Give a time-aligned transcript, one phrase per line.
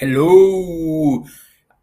[0.00, 1.24] Hello,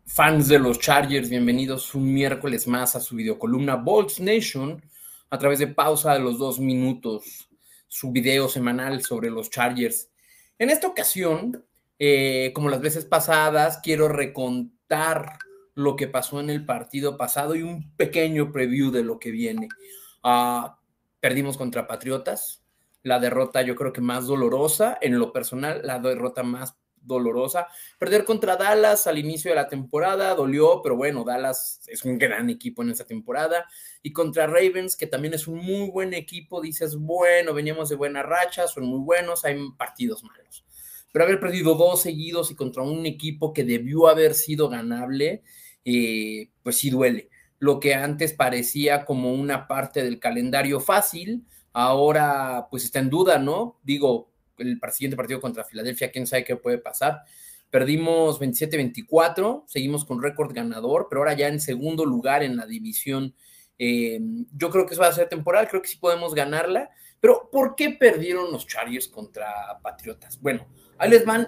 [0.05, 4.81] fans de los Chargers, bienvenidos un miércoles más a su videocolumna Bolts Nation
[5.29, 7.49] a través de pausa de los dos minutos,
[7.89, 10.09] su video semanal sobre los Chargers.
[10.57, 11.65] En esta ocasión,
[11.99, 15.37] eh, como las veces pasadas, quiero recontar
[15.73, 19.67] lo que pasó en el partido pasado y un pequeño preview de lo que viene.
[20.23, 20.79] Ah,
[21.19, 22.63] perdimos contra Patriotas,
[23.03, 27.67] la derrota yo creo que más dolorosa, en lo personal, la derrota más dolorosa.
[27.97, 32.49] Perder contra Dallas al inicio de la temporada dolió, pero bueno, Dallas es un gran
[32.49, 33.65] equipo en esa temporada.
[34.01, 38.23] Y contra Ravens, que también es un muy buen equipo, dices, bueno, veníamos de buena
[38.23, 40.65] racha, son muy buenos, hay partidos malos.
[41.11, 45.43] Pero haber perdido dos seguidos y contra un equipo que debió haber sido ganable,
[45.85, 47.29] eh, pues sí duele.
[47.59, 53.37] Lo que antes parecía como una parte del calendario fácil, ahora pues está en duda,
[53.37, 53.79] ¿no?
[53.83, 57.23] Digo, el siguiente partido contra Filadelfia, quién sabe qué puede pasar.
[57.69, 63.35] Perdimos 27-24, seguimos con récord ganador, pero ahora ya en segundo lugar en la división.
[63.77, 64.19] Eh,
[64.55, 66.89] yo creo que eso va a ser temporal, creo que sí podemos ganarla.
[67.19, 70.39] Pero, ¿por qué perdieron los Chargers contra Patriotas?
[70.39, 71.47] Bueno, ahí les van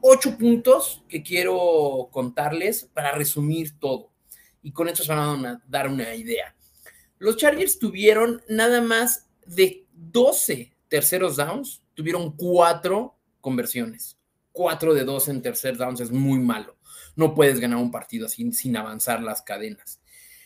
[0.00, 4.12] ocho puntos que quiero contarles para resumir todo.
[4.62, 6.54] Y con esto se van a dar una idea.
[7.18, 14.18] Los Chargers tuvieron nada más de 12 terceros downs tuvieron cuatro conversiones.
[14.52, 16.76] Cuatro de dos en tercer downs es muy malo.
[17.16, 20.00] No puedes ganar un partido así sin avanzar las cadenas.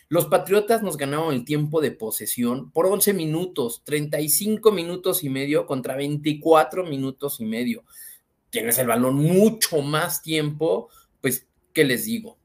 [0.09, 5.65] Los Patriotas nos ganaron el tiempo de posesión por 11 minutos, 35 minutos y medio
[5.65, 7.83] contra 24 minutos y medio.
[8.49, 10.89] Tienes el balón mucho más tiempo,
[11.19, 12.37] pues, ¿qué les digo?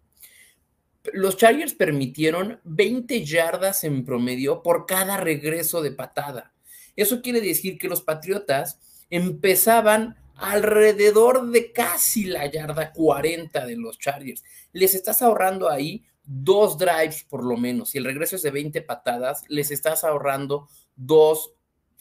[1.13, 6.55] Los Chargers permitieron 20 yardas en promedio por cada regreso de patada.
[6.99, 14.01] Eso quiere decir que los Patriotas empezaban alrededor de casi la yarda 40 de los
[14.01, 14.43] Chargers.
[14.73, 17.91] Les estás ahorrando ahí dos drives por lo menos.
[17.91, 21.53] Si el regreso es de 20 patadas, les estás ahorrando dos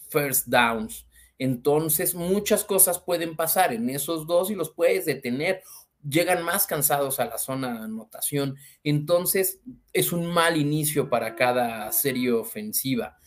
[0.09, 1.05] first downs.
[1.37, 5.61] Entonces, muchas cosas pueden pasar en esos dos y los puedes detener.
[6.01, 8.55] Llegan más cansados a la zona de anotación.
[8.83, 9.59] Entonces,
[9.93, 13.19] es un mal inicio para cada serie ofensiva.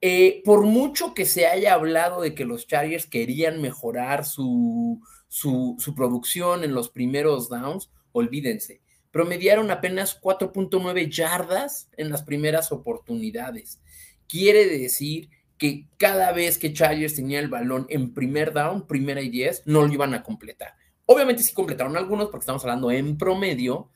[0.00, 5.76] Eh, por mucho que se haya hablado de que los Chargers querían mejorar su, su,
[5.96, 13.80] producción en los primeros downs, olvídense, promediaron apenas 4.9 yardas en las primeras oportunidades.
[14.28, 19.28] Quiere decir que cada vez que Chargers tenía el balón en primer down, primera y
[19.30, 20.74] 10, no lo iban a completar.
[21.06, 23.90] Obviamente sí completaron algunos porque estamos hablando en promedio,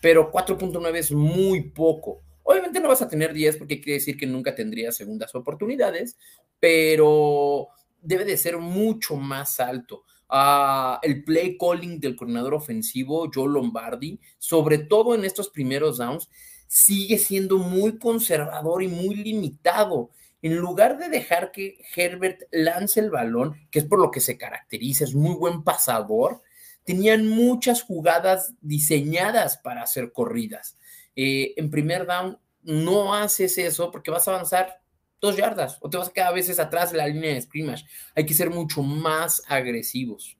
[0.00, 2.22] pero 4.9 es muy poco.
[2.50, 6.16] Obviamente no vas a tener 10 porque quiere decir que nunca tendrías segundas oportunidades,
[6.58, 7.68] pero
[8.00, 10.04] debe de ser mucho más alto.
[10.30, 16.30] Ah, el play calling del coordinador ofensivo, Joe Lombardi, sobre todo en estos primeros downs,
[16.66, 20.08] sigue siendo muy conservador y muy limitado.
[20.40, 24.38] En lugar de dejar que Herbert lance el balón, que es por lo que se
[24.38, 26.40] caracteriza, es muy buen pasador,
[26.84, 30.77] tenían muchas jugadas diseñadas para hacer corridas.
[31.20, 34.80] Eh, en primer down no haces eso porque vas a avanzar
[35.20, 37.84] dos yardas o te vas a quedar a veces atrás de la línea de scrimmage.
[38.14, 40.38] Hay que ser mucho más agresivos.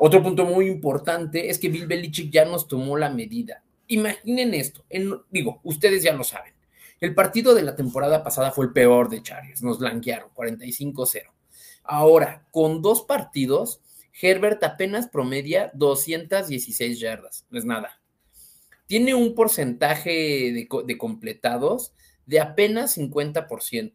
[0.00, 3.62] Otro punto muy importante es que Bill Belichick ya nos tomó la medida.
[3.86, 4.82] Imaginen esto,
[5.28, 6.54] digo, ustedes ya lo saben.
[6.98, 11.34] El partido de la temporada pasada fue el peor de Chargers, nos blanquearon 45-0.
[11.84, 13.82] Ahora, con dos partidos,
[14.18, 18.01] Herbert apenas promedia 216 yardas, no es nada
[18.92, 21.94] tiene un porcentaje de, completados
[22.26, 23.92] de apenas 50%.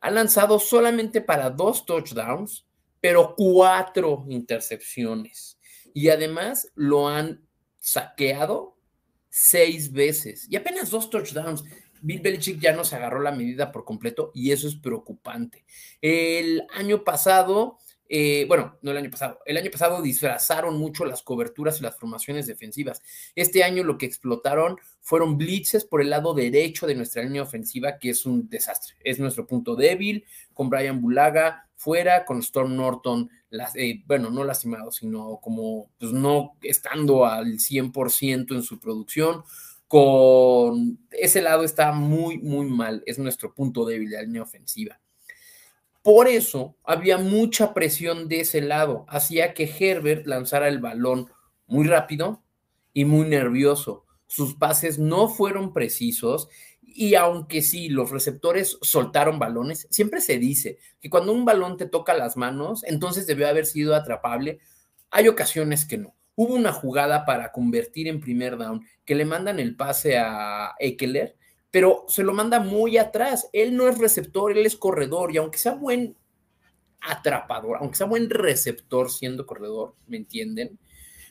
[0.00, 2.66] Ha lanzado solamente para dos touchdowns,
[3.00, 5.60] pero cuatro intercepciones.
[5.94, 7.46] Y además lo han
[7.78, 8.76] saqueado
[9.28, 11.62] seis veces y apenas dos touchdowns.
[12.02, 15.64] Bill Belichick ya nos agarró la medida por completo y eso es preocupante.
[16.00, 21.22] El año pasado eh, bueno, no el año pasado, el año pasado disfrazaron mucho las
[21.22, 23.02] coberturas y las formaciones defensivas.
[23.34, 27.98] Este año lo que explotaron fueron blitzes por el lado derecho de nuestra línea ofensiva,
[27.98, 28.96] que es un desastre.
[29.02, 30.24] Es nuestro punto débil,
[30.54, 33.30] con Brian Bulaga fuera, con Storm Norton,
[33.74, 39.42] eh, bueno, no lastimado, sino como pues, no estando al 100% en su producción.
[39.86, 43.02] Con ese lado está muy, muy mal.
[43.06, 44.98] Es nuestro punto débil de la línea ofensiva.
[46.06, 51.32] Por eso había mucha presión de ese lado, hacía que Herbert lanzara el balón
[51.66, 52.44] muy rápido
[52.92, 54.04] y muy nervioso.
[54.28, 56.46] Sus pases no fueron precisos
[56.80, 61.86] y aunque sí, los receptores soltaron balones, siempre se dice que cuando un balón te
[61.86, 64.60] toca las manos, entonces debió haber sido atrapable.
[65.10, 66.14] Hay ocasiones que no.
[66.36, 71.36] Hubo una jugada para convertir en primer down que le mandan el pase a Eckler,
[71.76, 73.50] pero se lo manda muy atrás.
[73.52, 76.16] Él no es receptor, él es corredor y aunque sea buen
[77.02, 80.78] atrapador, aunque sea buen receptor siendo corredor, ¿me entienden?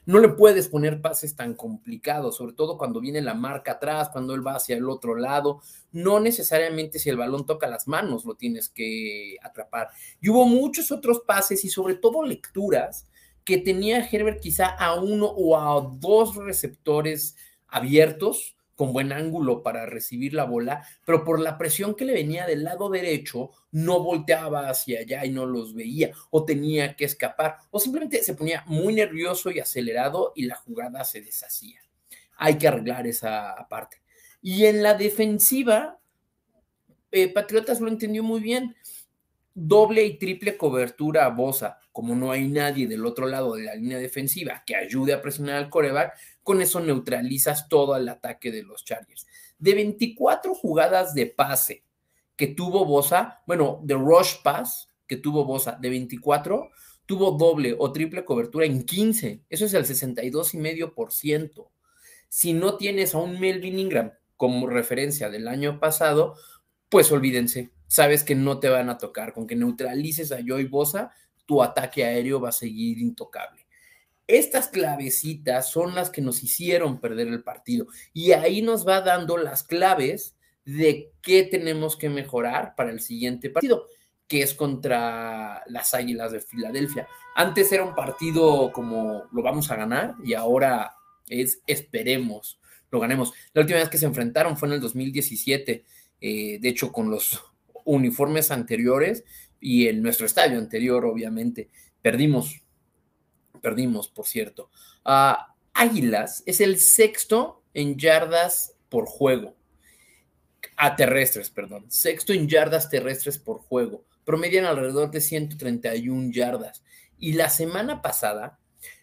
[0.06, 4.36] No le puedes poner pases tan complicados, sobre todo cuando viene la marca atrás, cuando
[4.36, 5.64] él va hacia el otro lado.
[5.92, 9.90] No necesariamente si el balón toca las manos lo tienes que atrapar.
[10.22, 13.08] Y hubo muchos otros pases y sobre todo lecturas
[13.44, 17.36] que tenía Herbert quizá a uno o a dos receptores
[17.68, 22.46] abiertos con buen ángulo para recibir la bola, pero por la presión que le venía
[22.46, 27.58] del lado derecho, no volteaba hacia allá y no los veía, o tenía que escapar,
[27.72, 31.80] o simplemente se ponía muy nervioso y acelerado y la jugada se deshacía.
[32.38, 34.02] Hay que arreglar esa parte.
[34.42, 36.00] Y en la defensiva,
[37.12, 38.76] eh, Patriotas lo entendió muy bien
[39.56, 43.76] doble y triple cobertura a Bosa, como no hay nadie del otro lado de la
[43.76, 46.14] línea defensiva que ayude a presionar al coreback,
[46.46, 49.26] con eso neutralizas todo el ataque de los Chargers.
[49.58, 51.84] De 24 jugadas de pase
[52.36, 56.70] que tuvo Bosa, bueno, de rush pass que tuvo Bosa, de 24,
[57.08, 59.42] tuvo doble o triple cobertura en 15.
[59.50, 61.68] Eso es el 62,5%.
[62.30, 66.36] Si no tienes a un Melvin Ingram como referencia del año pasado,
[66.90, 69.34] pues olvídense, sabes que no te van a tocar.
[69.34, 71.12] Con que neutralices a Joy Bosa,
[71.48, 73.65] tu ataque aéreo va a seguir intocable.
[74.28, 79.38] Estas clavecitas son las que nos hicieron perder el partido y ahí nos va dando
[79.38, 80.36] las claves
[80.66, 83.86] de qué tenemos que mejorar para el siguiente partido,
[84.28, 87.08] que es contra las Águilas de Filadelfia.
[87.36, 90.96] Antes era un partido como lo vamos a ganar y ahora
[91.28, 92.60] es esperemos
[92.96, 93.34] lo ganemos.
[93.54, 95.84] La última vez que se enfrentaron fue en el 2017,
[96.22, 97.44] eh, de hecho con los
[97.84, 99.24] uniformes anteriores
[99.60, 101.70] y en nuestro estadio anterior, obviamente.
[102.02, 102.62] Perdimos,
[103.66, 104.70] perdimos, por cierto.
[105.04, 109.56] Ah, Águilas es el sexto en yardas por juego.
[110.78, 111.90] A terrestres, perdón.
[111.90, 114.06] Sexto en yardas terrestres por juego.
[114.24, 116.84] Promedian alrededor de 131 yardas.
[117.18, 118.60] Y la semana pasada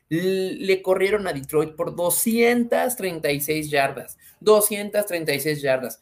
[0.09, 4.17] le corrieron a Detroit por 236 yardas.
[4.39, 6.01] 236 yardas.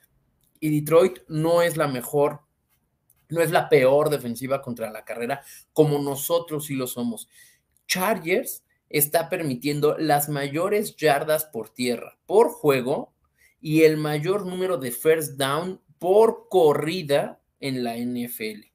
[0.60, 2.40] Y Detroit no es la mejor
[3.30, 5.42] no es la peor defensiva contra la carrera,
[5.72, 7.28] como nosotros sí lo somos.
[7.90, 13.12] Chargers está permitiendo las mayores yardas por tierra por juego
[13.60, 18.70] y el mayor número de first down por corrida en la NFL.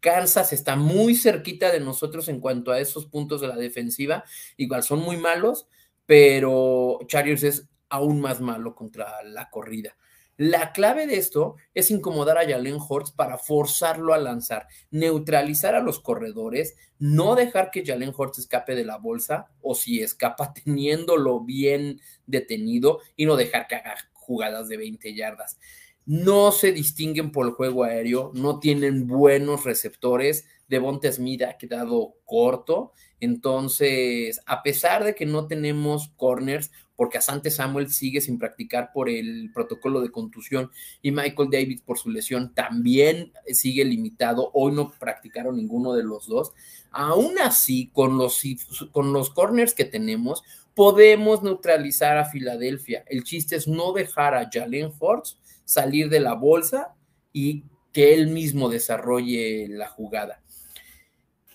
[0.00, 4.22] Kansas está muy cerquita de nosotros en cuanto a esos puntos de la defensiva.
[4.58, 5.66] Igual son muy malos,
[6.04, 9.96] pero Chargers es aún más malo contra la corrida.
[10.38, 15.80] La clave de esto es incomodar a Jalen Hurts para forzarlo a lanzar, neutralizar a
[15.80, 21.40] los corredores, no dejar que Jalen Hurts escape de la bolsa o si escapa teniéndolo
[21.40, 25.58] bien detenido y no dejar que haga jugadas de 20 yardas.
[26.06, 30.46] No se distinguen por el juego aéreo, no tienen buenos receptores.
[30.68, 32.92] Devonta Smith ha quedado corto.
[33.18, 39.08] Entonces, a pesar de que no tenemos corners, porque Asante Samuel sigue sin practicar por
[39.08, 44.50] el protocolo de contusión y Michael Davis por su lesión también sigue limitado.
[44.52, 46.50] Hoy no practicaron ninguno de los dos.
[46.90, 48.42] Aún así, con los,
[48.90, 50.42] con los corners que tenemos,
[50.74, 53.04] podemos neutralizar a Filadelfia.
[53.06, 56.96] El chiste es no dejar a Jalen Hurts salir de la bolsa
[57.32, 57.62] y
[57.92, 60.42] que él mismo desarrolle la jugada.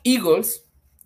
[0.06, 0.64] Eagles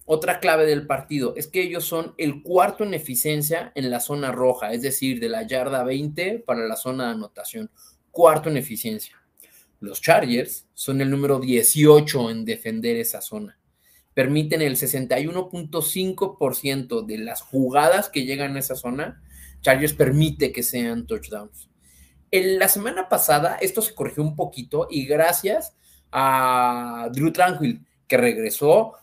[0.09, 4.31] otra clave del partido es que ellos son el cuarto en eficiencia en la zona
[4.31, 7.69] roja, es decir, de la yarda 20 para la zona de anotación.
[8.09, 9.21] Cuarto en eficiencia.
[9.81, 13.59] Los Chargers son el número 18 en defender esa zona.
[14.13, 19.21] Permiten el 61.5% de las jugadas que llegan a esa zona.
[19.59, 21.67] Chargers permite que sean touchdowns.
[22.31, 25.75] En la semana pasada esto se corrigió un poquito y gracias
[26.13, 28.93] a Drew Tranquil, que regresó,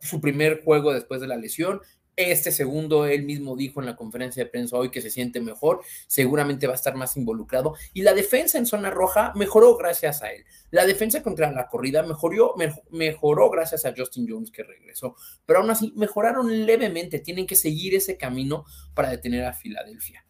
[0.00, 1.80] su primer juego después de la lesión.
[2.16, 5.82] Este segundo, él mismo dijo en la conferencia de prensa hoy que se siente mejor,
[6.08, 7.76] seguramente va a estar más involucrado.
[7.92, 10.44] Y la defensa en zona roja mejoró gracias a él.
[10.72, 12.56] La defensa contra la corrida mejoró,
[12.90, 15.14] mejoró gracias a Justin Jones que regresó.
[15.46, 17.20] Pero aún así, mejoraron levemente.
[17.20, 20.26] Tienen que seguir ese camino para detener a Filadelfia.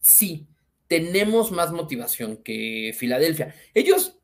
[0.00, 0.48] Sí,
[0.88, 3.54] tenemos más motivación que Filadelfia.
[3.72, 4.18] Ellos,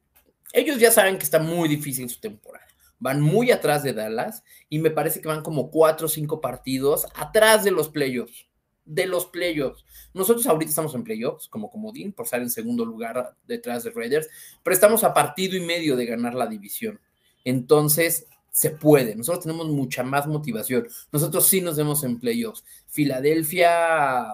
[0.52, 2.69] ellos ya saben que está muy difícil su temporada
[3.00, 7.07] van muy atrás de Dallas y me parece que van como cuatro o cinco partidos
[7.14, 8.47] atrás de los playoffs.
[8.85, 9.85] De los playoffs.
[10.14, 14.28] Nosotros ahorita estamos en playoffs como comodín por estar en segundo lugar detrás de Raiders,
[14.62, 17.00] pero estamos a partido y medio de ganar la división.
[17.45, 19.14] Entonces, se puede.
[19.14, 20.88] Nosotros tenemos mucha más motivación.
[21.12, 22.64] Nosotros sí nos vemos en playoffs.
[22.88, 24.26] Filadelfia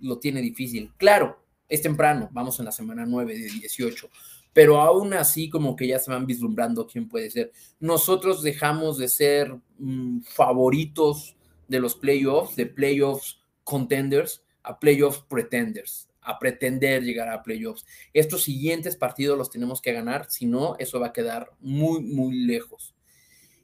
[0.00, 0.92] lo tiene difícil.
[0.96, 4.08] Claro, es temprano, vamos en la semana 9 de 18,
[4.54, 7.52] pero aún así como que ya se van vislumbrando quién puede ser.
[7.80, 11.36] Nosotros dejamos de ser mm, favoritos
[11.68, 17.84] de los playoffs, de playoffs contenders a playoffs pretenders, a pretender llegar a playoffs.
[18.12, 22.34] Estos siguientes partidos los tenemos que ganar, si no, eso va a quedar muy, muy
[22.46, 22.94] lejos.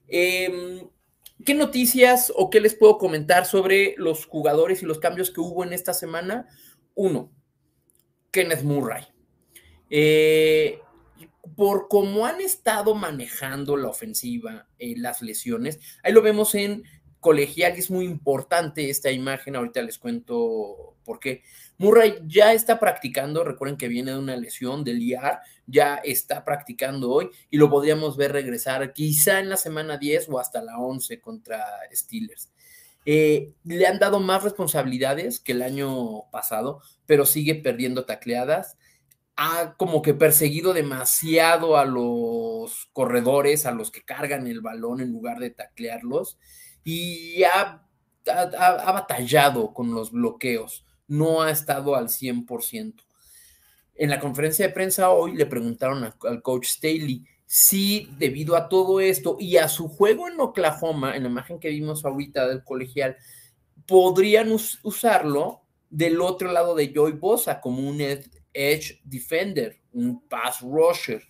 [0.06, 0.86] Em,
[1.44, 5.64] ¿Qué noticias o qué les puedo comentar sobre los jugadores y los cambios que hubo
[5.64, 6.46] en esta semana?
[6.94, 7.32] Uno,
[8.30, 9.06] Kenneth Murray.
[9.90, 10.80] Eh,
[11.56, 16.84] por cómo han estado manejando la ofensiva, eh, las lesiones, ahí lo vemos en
[17.20, 21.42] colegial es muy importante esta imagen, ahorita les cuento por qué.
[21.78, 27.10] Murray ya está practicando, recuerden que viene de una lesión del IAR, ya está practicando
[27.10, 31.20] hoy y lo podríamos ver regresar quizá en la semana 10 o hasta la 11
[31.20, 32.50] contra Steelers.
[33.06, 38.76] Eh, le han dado más responsabilidades que el año pasado, pero sigue perdiendo tacleadas.
[39.42, 45.12] Ha como que perseguido demasiado a los corredores, a los que cargan el balón en
[45.12, 46.38] lugar de taclearlos,
[46.84, 47.86] y ha,
[48.26, 50.84] ha batallado con los bloqueos.
[51.08, 53.02] No ha estado al 100%.
[53.94, 59.00] En la conferencia de prensa hoy le preguntaron al coach Staley si debido a todo
[59.00, 63.16] esto y a su juego en Oklahoma, en la imagen que vimos ahorita del colegial,
[63.86, 68.00] podrían usarlo del otro lado de Joy Bosa como un
[69.04, 71.22] defender, un pass rusher.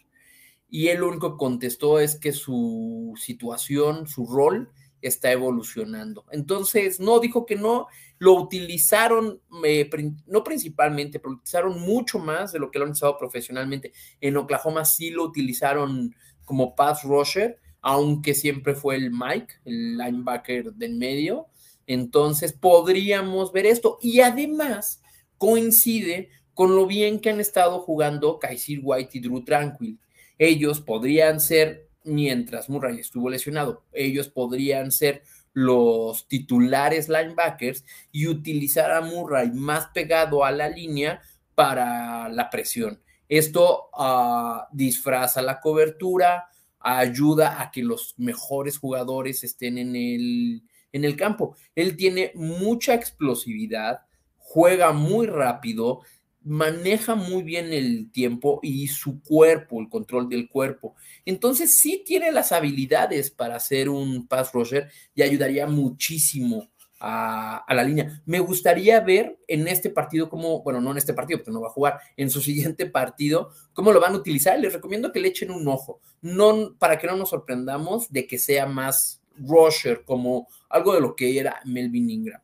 [0.69, 4.71] Y él lo único que contestó es que su situación, su rol
[5.03, 6.25] está evolucionando.
[6.31, 7.87] Entonces, no dijo que no,
[8.19, 9.89] lo utilizaron, eh,
[10.27, 13.93] no principalmente, pero utilizaron mucho más de lo que lo han usado profesionalmente.
[14.21, 20.75] En Oklahoma sí lo utilizaron como pass rusher, aunque siempre fue el Mike, el linebacker
[20.75, 21.47] del medio.
[21.87, 23.99] Entonces podríamos ver esto.
[24.03, 25.03] Y además
[25.39, 29.99] coincide con lo bien que han estado jugando Kaiser White y Drew Tranquil.
[30.39, 38.91] Ellos podrían ser, mientras Murray estuvo lesionado, ellos podrían ser los titulares linebackers y utilizar
[38.93, 41.21] a Murray más pegado a la línea
[41.55, 43.03] para la presión.
[43.29, 51.05] Esto uh, disfraza la cobertura, ayuda a que los mejores jugadores estén en el, en
[51.05, 51.57] el campo.
[51.75, 54.01] Él tiene mucha explosividad,
[54.37, 56.01] juega muy rápido,
[56.43, 60.95] maneja muy bien el tiempo y su cuerpo, el control del cuerpo.
[61.25, 66.71] Entonces sí tiene las habilidades para hacer un pass rusher y ayudaría muchísimo
[67.01, 68.23] a, la línea.
[68.27, 71.69] Me gustaría ver en este partido cómo, bueno, no en este partido, porque no va
[71.69, 74.59] a jugar, en su siguiente partido, cómo lo van a utilizar.
[74.61, 78.39] Les recomiendo que le echen un ojo, no para que no nos sorprendamos de que
[78.39, 82.43] sea más rusher, como algo de lo que era Melvin Ingram.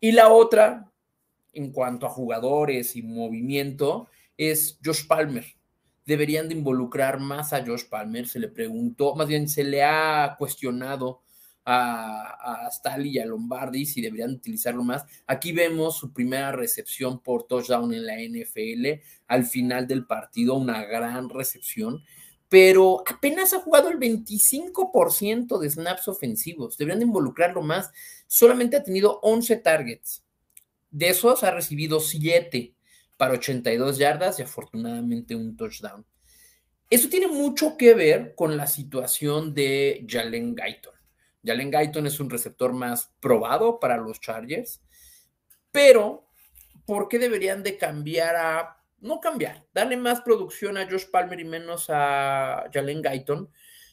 [0.00, 0.90] Y la otra,
[1.58, 5.44] en cuanto a jugadores y movimiento es Josh Palmer.
[6.06, 8.26] Deberían de involucrar más a Josh Palmer.
[8.26, 11.20] Se le preguntó, más bien se le ha cuestionado
[11.64, 15.04] a, a y a Lombardi si deberían utilizarlo más.
[15.26, 20.84] Aquí vemos su primera recepción por touchdown en la NFL al final del partido, una
[20.84, 22.02] gran recepción,
[22.48, 26.78] pero apenas ha jugado el 25% de snaps ofensivos.
[26.78, 27.90] Deberían de involucrarlo más.
[28.26, 30.22] Solamente ha tenido 11 targets
[30.90, 32.74] de esos ha recibido 7
[33.16, 36.06] para 82 yardas y afortunadamente un touchdown.
[36.88, 40.94] Eso tiene mucho que ver con la situación de Jalen Guyton.
[41.44, 44.80] Jalen Guyton es un receptor más probado para los Chargers,
[45.70, 46.26] pero
[46.86, 51.44] ¿por qué deberían de cambiar a, no cambiar, darle más producción a Josh Palmer y
[51.44, 53.50] menos a Jalen Guyton?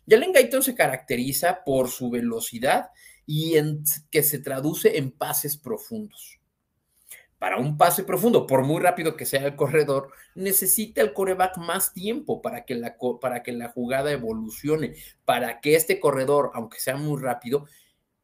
[0.07, 2.91] Jalen Guyton se caracteriza por su velocidad
[3.25, 6.34] y en, que se traduce en pases profundos
[7.39, 11.93] para un pase profundo, por muy rápido que sea el corredor, necesita el coreback más
[11.93, 16.95] tiempo para que, la, para que la jugada evolucione, para que este corredor, aunque sea
[16.95, 17.65] muy rápido,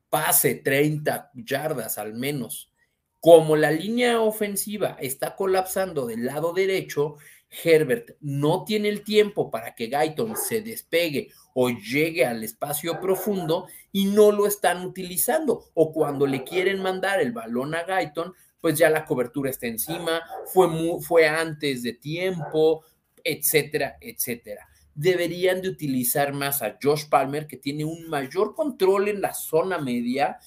[0.09, 2.71] pase 30 yardas al menos.
[3.19, 7.17] Como la línea ofensiva está colapsando del lado derecho,
[7.63, 13.67] Herbert no tiene el tiempo para que Guyton se despegue o llegue al espacio profundo
[13.91, 15.69] y no lo están utilizando.
[15.73, 20.21] O cuando le quieren mandar el balón a Guyton, pues ya la cobertura está encima,
[20.45, 20.69] fue,
[21.01, 22.83] fue antes de tiempo,
[23.23, 24.67] etcétera, etcétera.
[24.93, 29.79] Deberían de utilizar más a Josh Palmer, que tiene un mayor control en la zona
[29.79, 30.37] media,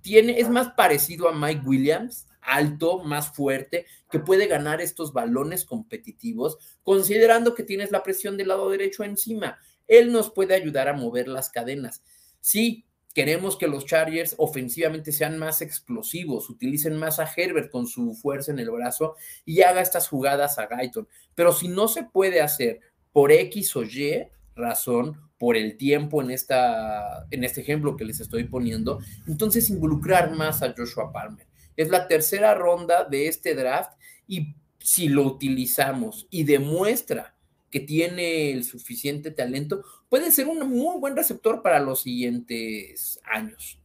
[0.00, 5.64] tiene, es más parecido a Mike Williams, alto, más fuerte, que puede ganar estos balones
[5.64, 9.58] competitivos, considerando que tienes la presión del lado derecho encima.
[9.88, 12.02] Él nos puede ayudar a mover las cadenas.
[12.40, 12.84] Sí,
[13.14, 18.52] queremos que los Chargers ofensivamente sean más explosivos, utilicen más a Herbert con su fuerza
[18.52, 21.08] en el brazo y haga estas jugadas a Guyton.
[21.34, 22.80] Pero si no se puede hacer
[23.12, 28.20] por X o Y razón, por el tiempo en, esta, en este ejemplo que les
[28.20, 31.46] estoy poniendo, entonces involucrar más a Joshua Palmer.
[31.76, 33.92] Es la tercera ronda de este draft
[34.26, 37.33] y si lo utilizamos y demuestra
[37.74, 43.80] que tiene el suficiente talento, puede ser un muy buen receptor para los siguientes años.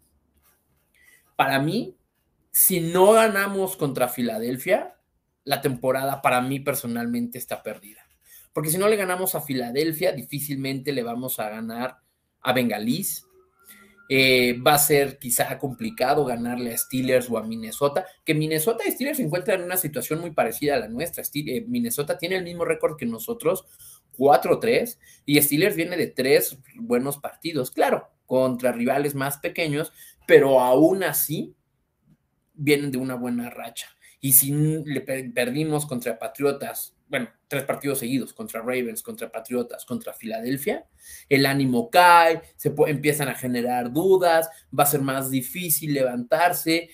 [1.36, 1.98] Para mí,
[2.52, 4.96] si no ganamos contra Filadelfia,
[5.44, 8.08] la temporada para mí personalmente está perdida.
[8.54, 11.98] Porque si no le ganamos a Filadelfia, difícilmente le vamos a ganar
[12.42, 13.26] a Bengalís.
[14.12, 18.92] Eh, va a ser quizá complicado ganarle a Steelers o a Minnesota, que Minnesota y
[18.92, 21.24] Steelers se encuentran en una situación muy parecida a la nuestra.
[21.32, 23.66] Eh, Minnesota tiene el mismo récord que nosotros,
[24.18, 29.94] 4-3, y Steelers viene de tres buenos partidos, claro, contra rivales más pequeños,
[30.26, 31.56] pero aún así
[32.56, 33.90] vienen de una buena racha.
[34.20, 34.52] Y si
[34.86, 40.86] le perdimos contra Patriotas bueno, tres partidos seguidos contra Ravens, contra Patriotas, contra Filadelfia,
[41.28, 46.90] el ánimo cae, se empiezan a generar dudas, va a ser más difícil levantarse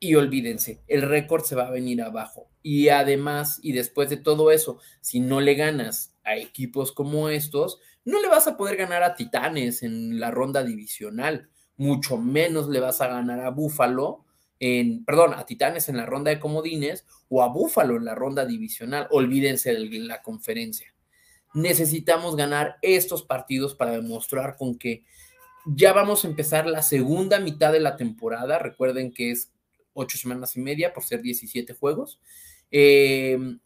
[0.00, 2.50] y olvídense, el récord se va a venir abajo.
[2.62, 7.78] Y además, y después de todo eso, si no le ganas a equipos como estos,
[8.04, 12.80] no le vas a poder ganar a Titanes en la ronda divisional, mucho menos le
[12.80, 14.25] vas a ganar a Buffalo
[14.60, 18.46] en, perdón, a Titanes en la ronda de comodines o a Búfalo en la ronda
[18.46, 19.06] divisional.
[19.10, 20.94] Olvídense de la conferencia.
[21.54, 25.04] Necesitamos ganar estos partidos para demostrar con que
[25.66, 28.58] ya vamos a empezar la segunda mitad de la temporada.
[28.58, 29.52] Recuerden que es
[29.94, 32.20] ocho semanas y media por ser 17 juegos.
[32.70, 33.58] Em,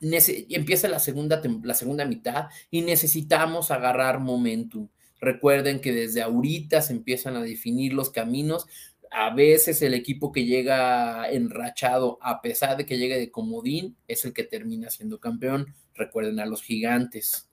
[0.00, 4.88] empieza la segunda, la segunda mitad y necesitamos agarrar momentum.
[5.20, 8.66] Recuerden que desde ahorita se empiezan a definir los caminos
[9.16, 14.24] a veces el equipo que llega enrachado, a pesar de que llegue de comodín, es
[14.24, 15.72] el que termina siendo campeón.
[15.94, 17.48] Recuerden a los gigantes.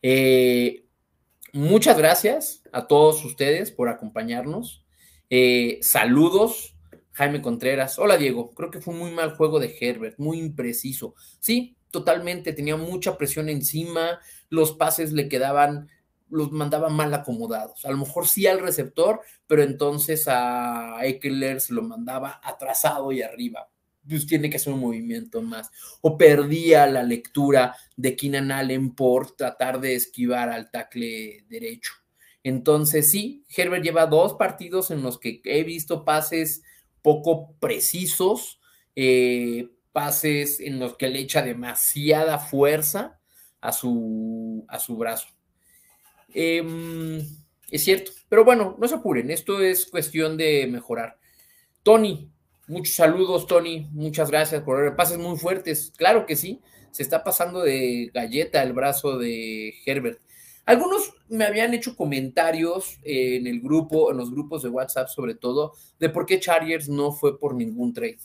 [0.00, 0.84] Eh,
[1.52, 4.84] muchas gracias a todos ustedes por acompañarnos.
[5.28, 6.76] Eh, saludos,
[7.10, 7.98] Jaime Contreras.
[7.98, 11.16] Hola Diego, creo que fue muy mal juego de Herbert, muy impreciso.
[11.40, 15.88] Sí, totalmente, tenía mucha presión encima, los pases le quedaban
[16.32, 17.84] los mandaba mal acomodados.
[17.84, 23.22] A lo mejor sí al receptor, pero entonces a Eckler se lo mandaba atrasado y
[23.22, 23.68] arriba.
[24.08, 25.70] Pues tiene que hacer un movimiento más.
[26.00, 31.92] O perdía la lectura de Keenan Allen por tratar de esquivar al tackle derecho.
[32.42, 36.62] Entonces, sí, Herbert lleva dos partidos en los que he visto pases
[37.02, 38.60] poco precisos,
[38.96, 43.20] eh, pases en los que le echa demasiada fuerza
[43.60, 45.28] a su, a su brazo.
[46.34, 47.18] Em,
[47.70, 51.18] es cierto, pero bueno, no se apuren, esto es cuestión de mejorar.
[51.82, 52.30] Tony,
[52.68, 55.92] muchos saludos, Tony, muchas gracias por pases muy fuertes.
[55.96, 60.20] Claro que sí, se está pasando de galleta el brazo de Herbert.
[60.64, 65.72] Algunos me habían hecho comentarios en el grupo, en los grupos de WhatsApp sobre todo,
[65.98, 68.20] de por qué Chargers no fue por ningún trade.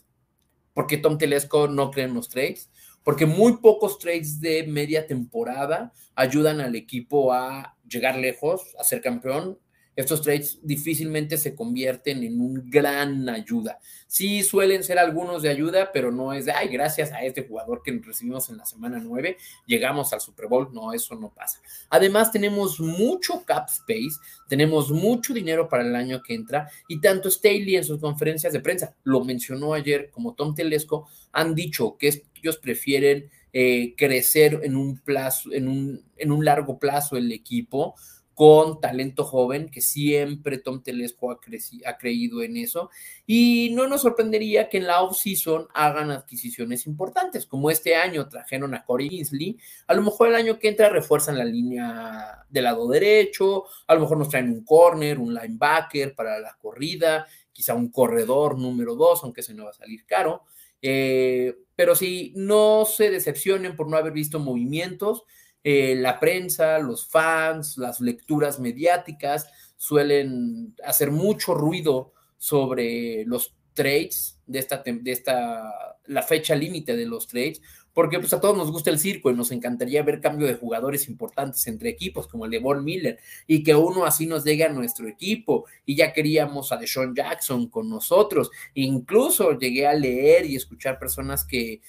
[0.73, 2.69] Porque Tom Telesco no cree en los trades
[3.07, 9.01] porque muy pocos trades de media temporada ayudan al equipo a llegar lejos, a ser
[9.01, 9.59] campeón.
[9.95, 13.79] Estos trades difícilmente se convierten en un gran ayuda.
[14.05, 17.81] Sí suelen ser algunos de ayuda, pero no es de, ay, gracias a este jugador
[17.83, 20.71] que recibimos en la semana 9, llegamos al Super Bowl.
[20.71, 21.59] No, eso no pasa.
[21.89, 27.31] Además, tenemos mucho cap space, tenemos mucho dinero para el año que entra y tanto
[27.31, 32.23] Staley en sus conferencias de prensa, lo mencionó ayer como Tom Telesco, han dicho que
[32.35, 37.95] ellos prefieren eh, crecer en un plazo, en un, en un largo plazo el equipo
[38.37, 41.39] con talento joven, que siempre Tom Telesco ha,
[41.87, 42.91] ha creído en eso.
[43.25, 48.75] Y no nos sorprendería que en la off-season hagan adquisiciones importantes, como este año trajeron
[48.75, 49.57] a Corey Inslee.
[49.87, 54.01] A lo mejor el año que entra refuerzan la línea del lado derecho, a lo
[54.01, 59.23] mejor nos traen un corner, un linebacker para la corrida, quizá un corredor número dos,
[59.23, 60.43] aunque se no va a salir caro.
[60.81, 65.23] Eh, pero si no se decepcionen por no haber visto movimientos,
[65.63, 74.39] eh, la prensa, los fans, las lecturas mediáticas suelen hacer mucho ruido sobre los trades
[74.45, 77.61] de esta, de esta la fecha límite de los trades,
[77.97, 81.09] porque pues a todos nos gusta el circo y nos encantaría ver cambio de jugadores
[81.09, 84.69] importantes entre equipos, como el de Von Miller, y que uno así nos llegue a
[84.69, 90.55] nuestro equipo, y ya queríamos a Deshaun Jackson con nosotros, incluso llegué a leer y
[90.55, 91.81] escuchar personas que,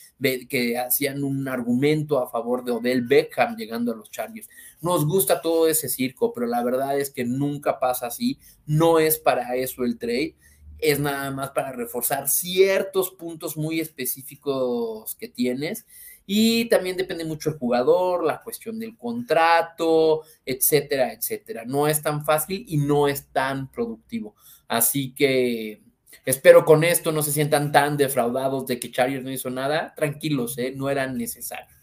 [0.49, 4.49] que hacían un argumento a favor de Odell Beckham llegando a los Chargers.
[4.81, 9.19] Nos gusta todo ese circo, pero la verdad es que nunca pasa así, no es
[9.19, 10.37] para eso el trade
[10.79, 15.87] es nada más para reforzar ciertos puntos muy específicos que tienes.
[16.31, 21.65] Y también depende mucho el jugador, la cuestión del contrato, etcétera, etcétera.
[21.65, 24.35] No es tan fácil y no es tan productivo.
[24.69, 25.83] Así que
[26.27, 29.95] espero con esto no se sientan tan defraudados de que Chargers no hizo nada.
[29.97, 30.75] Tranquilos, ¿eh?
[30.77, 31.75] no era necesario.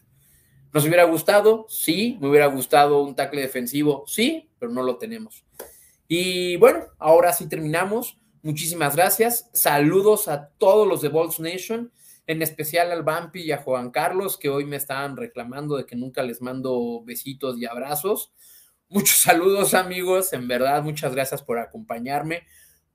[0.72, 1.66] ¿Nos hubiera gustado?
[1.68, 2.18] Sí.
[2.22, 4.04] ¿Me hubiera gustado un tackle defensivo?
[4.06, 5.44] Sí, pero no lo tenemos.
[6.08, 8.20] Y bueno, ahora sí terminamos.
[8.46, 9.50] Muchísimas gracias.
[9.54, 11.92] Saludos a todos los de Bolts Nation,
[12.28, 15.96] en especial al Bampi y a Juan Carlos, que hoy me estaban reclamando de que
[15.96, 18.32] nunca les mando besitos y abrazos.
[18.88, 20.32] Muchos saludos, amigos.
[20.32, 22.44] En verdad, muchas gracias por acompañarme,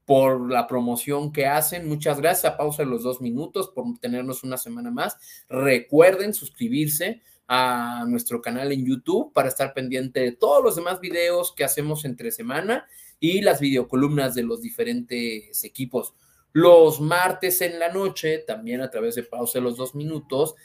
[0.04, 1.88] por la promoción que hacen.
[1.88, 5.16] Muchas gracias a Pausa de los dos minutos por tenernos una semana más.
[5.48, 11.52] Recuerden suscribirse a nuestro canal en YouTube para estar pendiente de todos los demás videos
[11.56, 12.86] que hacemos entre semana
[13.20, 16.14] y las videocolumnas de los diferentes equipos.
[16.52, 20.56] Los martes en la noche, también a través de pausa de los dos minutos,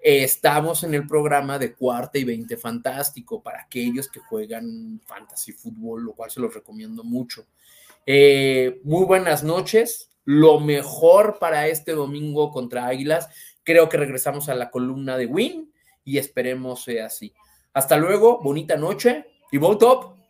[0.00, 6.04] estamos en el programa de cuarta y veinte fantástico para aquellos que juegan fantasy fútbol,
[6.04, 7.46] lo cual se los recomiendo mucho.
[8.06, 13.28] Eh, muy buenas noches, lo mejor para este domingo contra Águilas.
[13.62, 15.72] Creo que regresamos a la columna de Win
[16.04, 17.32] y esperemos sea así.
[17.72, 20.23] Hasta luego, bonita noche y vote top.